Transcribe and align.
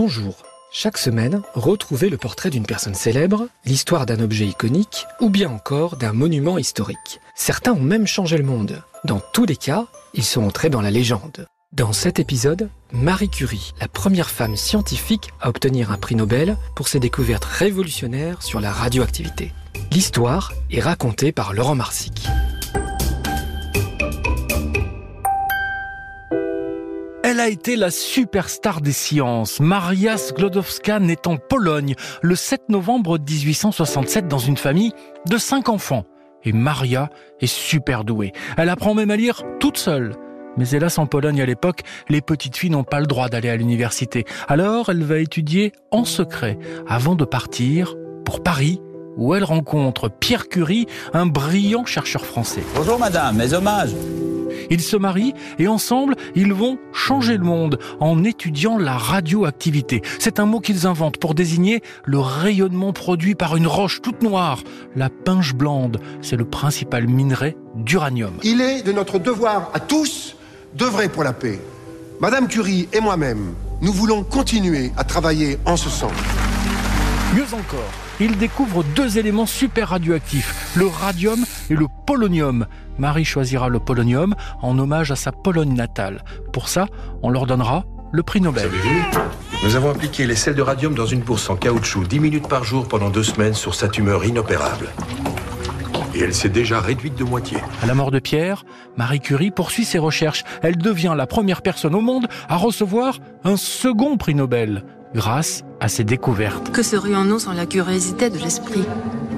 Bonjour. 0.00 0.44
Chaque 0.70 0.96
semaine, 0.96 1.42
retrouvez 1.54 2.08
le 2.08 2.16
portrait 2.16 2.50
d'une 2.50 2.66
personne 2.66 2.94
célèbre, 2.94 3.48
l'histoire 3.64 4.06
d'un 4.06 4.20
objet 4.20 4.46
iconique 4.46 5.06
ou 5.20 5.28
bien 5.28 5.50
encore 5.50 5.96
d'un 5.96 6.12
monument 6.12 6.56
historique. 6.56 7.18
Certains 7.34 7.72
ont 7.72 7.80
même 7.80 8.06
changé 8.06 8.38
le 8.38 8.44
monde. 8.44 8.80
Dans 9.02 9.20
tous 9.32 9.44
les 9.44 9.56
cas, 9.56 9.86
ils 10.14 10.22
sont 10.22 10.44
entrés 10.44 10.70
dans 10.70 10.82
la 10.82 10.92
légende. 10.92 11.48
Dans 11.72 11.92
cet 11.92 12.20
épisode, 12.20 12.70
Marie 12.92 13.28
Curie, 13.28 13.74
la 13.80 13.88
première 13.88 14.30
femme 14.30 14.54
scientifique 14.54 15.30
à 15.40 15.48
obtenir 15.48 15.90
un 15.90 15.98
prix 15.98 16.14
Nobel 16.14 16.56
pour 16.76 16.86
ses 16.86 17.00
découvertes 17.00 17.44
révolutionnaires 17.44 18.44
sur 18.44 18.60
la 18.60 18.70
radioactivité. 18.70 19.52
L'histoire 19.90 20.52
est 20.70 20.80
racontée 20.80 21.32
par 21.32 21.54
Laurent 21.54 21.74
Marsic. 21.74 22.28
Elle 27.38 27.44
a 27.44 27.48
été 27.50 27.76
la 27.76 27.92
superstar 27.92 28.80
des 28.80 28.90
sciences. 28.90 29.60
Maria 29.60 30.16
Sklodowska 30.16 30.98
naît 30.98 31.24
en 31.28 31.36
Pologne 31.36 31.94
le 32.20 32.34
7 32.34 32.68
novembre 32.68 33.16
1867 33.16 34.26
dans 34.26 34.40
une 34.40 34.56
famille 34.56 34.90
de 35.24 35.38
cinq 35.38 35.68
enfants. 35.68 36.02
Et 36.42 36.52
Maria 36.52 37.10
est 37.40 37.46
super 37.46 38.02
douée. 38.02 38.32
Elle 38.56 38.68
apprend 38.68 38.92
même 38.92 39.12
à 39.12 39.16
lire 39.16 39.44
toute 39.60 39.78
seule. 39.78 40.16
Mais 40.56 40.68
hélas, 40.70 40.98
en 40.98 41.06
Pologne 41.06 41.40
à 41.40 41.46
l'époque, 41.46 41.82
les 42.08 42.22
petites 42.22 42.56
filles 42.56 42.70
n'ont 42.70 42.82
pas 42.82 42.98
le 42.98 43.06
droit 43.06 43.28
d'aller 43.28 43.50
à 43.50 43.56
l'université. 43.56 44.24
Alors, 44.48 44.88
elle 44.88 45.04
va 45.04 45.18
étudier 45.18 45.70
en 45.92 46.04
secret 46.04 46.58
avant 46.88 47.14
de 47.14 47.24
partir 47.24 47.94
pour 48.24 48.42
Paris, 48.42 48.80
où 49.16 49.36
elle 49.36 49.44
rencontre 49.44 50.08
Pierre 50.08 50.48
Curie, 50.48 50.86
un 51.12 51.26
brillant 51.26 51.86
chercheur 51.86 52.26
français. 52.26 52.64
Bonjour 52.74 52.98
madame, 52.98 53.36
mes 53.36 53.52
hommages. 53.52 53.94
Ils 54.70 54.80
se 54.80 54.96
marient 54.96 55.34
et 55.58 55.68
ensemble, 55.68 56.14
ils 56.34 56.52
vont 56.52 56.78
changer 56.92 57.36
le 57.36 57.44
monde 57.44 57.78
en 58.00 58.24
étudiant 58.24 58.78
la 58.78 58.96
radioactivité. 58.96 60.02
C'est 60.18 60.40
un 60.40 60.46
mot 60.46 60.60
qu'ils 60.60 60.86
inventent 60.86 61.18
pour 61.18 61.34
désigner 61.34 61.82
le 62.04 62.18
rayonnement 62.18 62.92
produit 62.92 63.34
par 63.34 63.56
une 63.56 63.66
roche 63.66 64.02
toute 64.02 64.22
noire. 64.22 64.62
La 64.96 65.10
pinche 65.10 65.54
blande, 65.54 66.00
c'est 66.22 66.36
le 66.36 66.44
principal 66.44 67.06
minerai 67.06 67.56
d'uranium. 67.74 68.34
Il 68.42 68.60
est 68.60 68.82
de 68.82 68.92
notre 68.92 69.18
devoir 69.18 69.70
à 69.74 69.80
tous 69.80 70.36
d'œuvrer 70.74 71.08
pour 71.08 71.24
la 71.24 71.32
paix. 71.32 71.60
Madame 72.20 72.48
Curie 72.48 72.88
et 72.92 73.00
moi-même, 73.00 73.54
nous 73.80 73.92
voulons 73.92 74.24
continuer 74.24 74.92
à 74.96 75.04
travailler 75.04 75.58
en 75.64 75.76
ce 75.76 75.88
sens. 75.88 76.12
Mieux 77.34 77.44
encore, 77.52 77.90
ils 78.20 78.38
découvrent 78.38 78.82
deux 78.82 79.18
éléments 79.18 79.44
super 79.44 79.90
radioactifs, 79.90 80.72
le 80.74 80.86
radium 80.86 81.38
et 81.68 81.74
le 81.74 81.86
polonium. 82.06 82.66
Marie 82.98 83.26
choisira 83.26 83.68
le 83.68 83.80
polonium 83.80 84.34
en 84.62 84.78
hommage 84.78 85.10
à 85.10 85.16
sa 85.16 85.30
Pologne 85.30 85.74
natale. 85.74 86.24
Pour 86.54 86.70
ça, 86.70 86.86
on 87.22 87.28
leur 87.28 87.44
donnera 87.44 87.84
le 88.12 88.22
prix 88.22 88.40
Nobel. 88.40 88.70
Nous 89.62 89.76
avons 89.76 89.90
appliqué 89.90 90.26
les 90.26 90.36
sels 90.36 90.54
de 90.54 90.62
radium 90.62 90.94
dans 90.94 91.04
une 91.04 91.20
bourse 91.20 91.50
en 91.50 91.56
caoutchouc 91.56 92.04
10 92.04 92.18
minutes 92.18 92.48
par 92.48 92.64
jour 92.64 92.88
pendant 92.88 93.10
deux 93.10 93.24
semaines 93.24 93.54
sur 93.54 93.74
sa 93.74 93.88
tumeur 93.88 94.24
inopérable. 94.24 94.88
Et 96.18 96.22
elle 96.22 96.34
s'est 96.34 96.48
déjà 96.48 96.80
réduite 96.80 97.14
de 97.16 97.22
moitié. 97.22 97.58
À 97.80 97.86
la 97.86 97.94
mort 97.94 98.10
de 98.10 98.18
Pierre, 98.18 98.64
Marie 98.96 99.20
Curie 99.20 99.52
poursuit 99.52 99.84
ses 99.84 99.98
recherches. 99.98 100.42
Elle 100.62 100.76
devient 100.76 101.14
la 101.16 101.28
première 101.28 101.62
personne 101.62 101.94
au 101.94 102.00
monde 102.00 102.26
à 102.48 102.56
recevoir 102.56 103.20
un 103.44 103.56
second 103.56 104.16
prix 104.16 104.34
Nobel 104.34 104.82
grâce 105.14 105.62
à 105.78 105.86
ses 105.86 106.02
découvertes. 106.02 106.72
Que 106.72 106.82
serions-nous 106.82 107.38
sans 107.38 107.52
la 107.52 107.66
curiosité 107.66 108.30
de 108.30 108.38
l'esprit? 108.38 108.82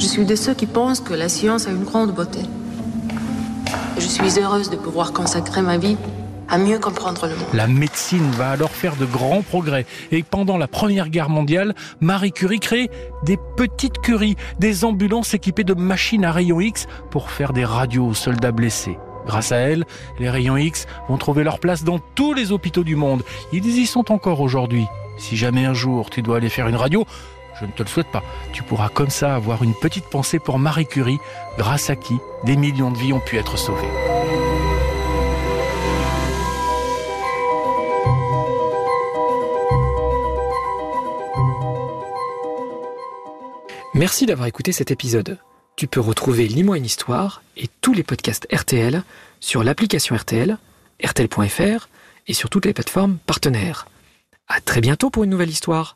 Je 0.00 0.06
suis 0.06 0.24
de 0.24 0.34
ceux 0.34 0.54
qui 0.54 0.66
pensent 0.66 0.98
que 0.98 1.14
la 1.14 1.28
science 1.28 1.68
a 1.68 1.70
une 1.70 1.84
grande 1.84 2.12
beauté. 2.12 2.40
Je 3.96 4.06
suis 4.06 4.40
heureuse 4.40 4.68
de 4.68 4.76
pouvoir 4.76 5.12
consacrer 5.12 5.62
ma 5.62 5.78
vie 5.78 5.96
à 6.48 6.58
mieux 6.58 6.78
comprendre 6.78 7.26
le 7.26 7.36
monde. 7.36 7.48
La 7.52 7.66
médecine 7.66 8.30
va 8.32 8.50
alors 8.50 8.70
faire 8.70 8.96
de 8.96 9.04
grands 9.04 9.42
progrès. 9.42 9.86
Et 10.10 10.22
pendant 10.22 10.56
la 10.56 10.68
Première 10.68 11.08
Guerre 11.08 11.30
mondiale, 11.30 11.74
Marie 12.00 12.32
Curie 12.32 12.60
crée 12.60 12.90
des 13.24 13.38
petites 13.56 13.98
curies, 13.98 14.36
des 14.58 14.84
ambulances 14.84 15.34
équipées 15.34 15.64
de 15.64 15.74
machines 15.74 16.24
à 16.24 16.32
rayons 16.32 16.60
X 16.60 16.86
pour 17.10 17.30
faire 17.30 17.52
des 17.52 17.64
radios 17.64 18.06
aux 18.06 18.14
soldats 18.14 18.52
blessés. 18.52 18.98
Grâce 19.26 19.52
à 19.52 19.56
elle, 19.56 19.84
les 20.18 20.28
rayons 20.28 20.56
X 20.56 20.86
vont 21.08 21.16
trouver 21.16 21.44
leur 21.44 21.58
place 21.58 21.84
dans 21.84 21.98
tous 22.14 22.34
les 22.34 22.52
hôpitaux 22.52 22.84
du 22.84 22.96
monde. 22.96 23.22
Ils 23.52 23.66
y 23.66 23.86
sont 23.86 24.12
encore 24.12 24.40
aujourd'hui. 24.40 24.86
Si 25.16 25.36
jamais 25.36 25.64
un 25.64 25.74
jour 25.74 26.10
tu 26.10 26.22
dois 26.22 26.36
aller 26.38 26.50
faire 26.50 26.68
une 26.68 26.76
radio, 26.76 27.06
je 27.60 27.66
ne 27.66 27.70
te 27.70 27.82
le 27.82 27.88
souhaite 27.88 28.10
pas, 28.10 28.22
tu 28.52 28.62
pourras 28.62 28.88
comme 28.88 29.10
ça 29.10 29.34
avoir 29.34 29.62
une 29.62 29.74
petite 29.74 30.06
pensée 30.06 30.40
pour 30.40 30.58
Marie 30.58 30.86
Curie, 30.86 31.18
grâce 31.56 31.88
à 31.88 31.96
qui 31.96 32.18
des 32.44 32.56
millions 32.56 32.90
de 32.90 32.98
vies 32.98 33.12
ont 33.12 33.20
pu 33.20 33.38
être 33.38 33.56
sauvées. 33.56 34.23
Merci 43.94 44.26
d'avoir 44.26 44.48
écouté 44.48 44.72
cet 44.72 44.90
épisode. 44.90 45.38
Tu 45.76 45.86
peux 45.86 46.00
retrouver 46.00 46.48
Lis-moi 46.48 46.78
une 46.78 46.84
histoire 46.84 47.44
et 47.56 47.68
tous 47.80 47.94
les 47.94 48.02
podcasts 48.02 48.48
RTL 48.52 49.04
sur 49.38 49.62
l'application 49.62 50.16
RTL, 50.16 50.58
RTL.fr 51.04 51.88
et 52.26 52.34
sur 52.34 52.50
toutes 52.50 52.66
les 52.66 52.72
plateformes 52.74 53.18
partenaires. 53.24 53.86
À 54.48 54.60
très 54.60 54.80
bientôt 54.80 55.10
pour 55.10 55.22
une 55.22 55.30
nouvelle 55.30 55.48
histoire. 55.48 55.92